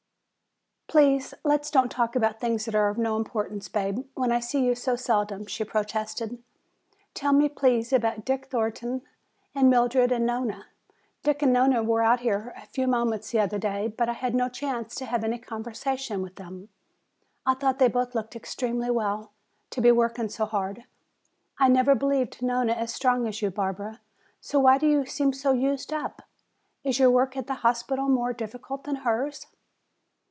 [0.87, 4.61] "Please let's don't talk about things that are of no importance, Bab, when I see
[4.65, 6.43] you so seldom," she protested.
[7.13, 9.01] "Tell me, please, about Dick Thornton
[9.55, 10.65] and Mildred and Nona.
[11.23, 14.35] Dick and Nona were out here a few moments the other day, but I had
[14.35, 16.67] no chance to have any conversation with them.
[17.45, 19.31] I thought they both looked extraordinarily well
[19.69, 20.83] to be working so hard.
[21.57, 24.01] I never believed Nona as strong as you, Barbara,
[24.41, 26.23] so why do you seem so used up?
[26.83, 29.47] Is your work at the hospital more difficult than hers?"